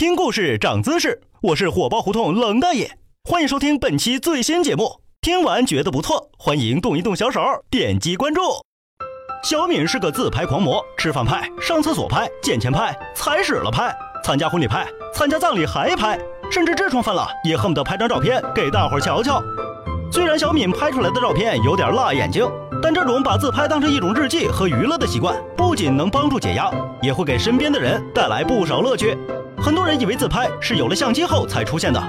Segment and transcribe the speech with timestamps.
[0.00, 2.90] 听故事长姿势，我是火爆胡同冷大爷，
[3.22, 5.02] 欢迎收听本期最新节目。
[5.20, 8.40] 听完觉得不错，欢迎动一动小手，点击关注。
[9.44, 13.94] 小敏是个自拍狂魔，吃饭拍，上厕所拍，捡钱拍，踩屎了拍，
[14.24, 16.18] 参加婚礼拍，参加葬礼还拍，
[16.50, 19.42] 甚至痔疮犯了也恨不得拍张照片给大伙瞧瞧。
[20.10, 22.50] 虽然小敏拍出来的照片有点辣眼睛，
[22.82, 26.70] 但这种把自拍当成一种日记和娱乐的习惯，不仅能帮助解压，
[27.02, 29.14] 也会给身边的人带来不少乐趣。
[29.62, 32.02] 很多人以为自拍是有了相机后才出现的，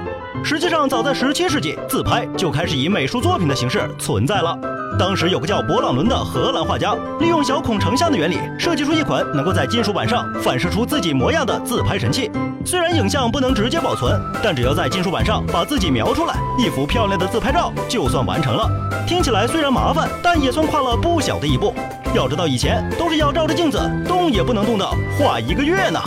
[0.43, 4.57] 实际上早在十七世纪，自拍就开始以美术作品的形式存在了。
[4.97, 12.31] 当时有个叫勃朗伦的荷兰画家，利用小孔成像的原理，设计出一款能够在金属板上反射出自己模样的自拍神器。
[12.65, 18.69] 虽然影像不能直接保存，但只要在金属板上把自己描出来，一幅漂亮的自拍照就算完成了。
[19.07, 21.73] 听起来虽然麻烦，但也算跨了不小的一步。
[22.13, 24.85] 要知道以前都是要照着镜子动也不能动的
[25.17, 25.99] 画一个月呢。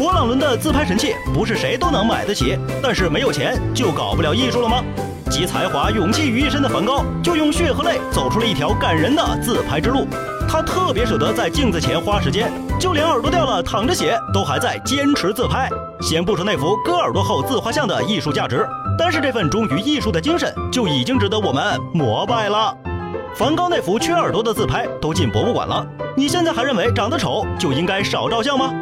[0.00, 4.82] 勃朗伦的自拍神器不是谁都能买得起，但是没有钱就搞不了艺术了吗？
[5.30, 10.06] 集才华、勇气于一身的梵高，就用血和泪走出了一条感人的自拍之路。
[10.48, 15.68] 他特别舍得在镜子前花时间，就连耳朵掉了淌着血都还在坚持自拍。
[16.00, 22.74] 先不说那幅割耳朵后自画像的艺术价值，单是这份忠于艺术的精神就已经值得我们膜拜了。
[23.34, 28.72] 梵高那幅缺耳朵的自拍都进博物馆了，你现在还认为长得丑就应该少照相吗？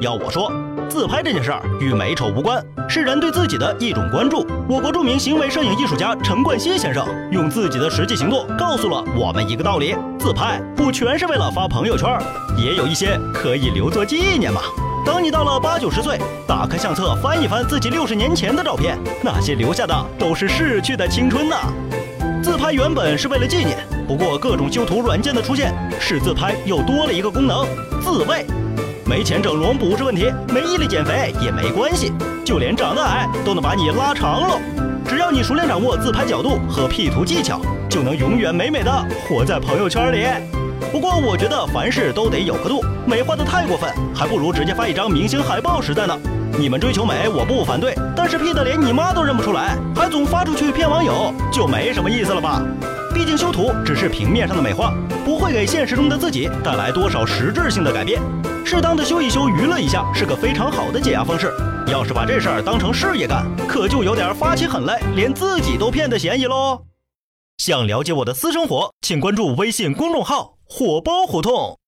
[0.00, 0.52] 要我说。
[0.88, 4.46] 自拍这件事儿与美丑无关，是人对自己的一种关注。
[4.68, 12.18] 我国著名行为摄影艺术家陈冠希先生用自己的实际行动告诉了我们一个道理：自拍不全是为了发朋友圈，
[12.56, 14.62] 也有一些可以留作纪念嘛。
[15.04, 21.56] 等你到了八九十岁，打开相册翻一翻自己六十年前的照片，那些留下的都是逝去的青春呐。
[22.42, 27.66] 自拍原本是为了纪念，不过各种修图软件的出现，使自拍又多了一个功能——
[28.00, 28.46] 自慰。
[29.08, 32.12] 没钱整容不是问题，没毅力减肥也没关系，
[32.44, 34.60] 就连长得矮都能把你拉长了。
[35.06, 38.92] 只要你熟练掌握自拍角度和 P 图技巧，就能永远美美的
[39.26, 40.26] 活在朋友圈里。
[40.92, 46.14] 不过我觉得凡事都得有个度，美化的太过分，还不如直接发一张明星海报实在呢。
[46.58, 52.62] 你们追求美我不反对，但是 P 的连你妈都认不出来，还总发出去骗网友，就没什么意思了吧？
[53.14, 54.92] 毕竟修图只是平面上的美化，
[55.24, 58.20] 不会给现实中的自己带来多少实质性的改变。
[58.64, 61.52] 适当的修一修，娱乐一下是个非常好的解压方式。
[61.86, 66.82] 要是把这事儿当成事业干，可就有点发起狠来连自己都骗的嫌疑喽。
[67.56, 71.78] 想了解我的私生活，请关注微信公众号“火爆胡同”。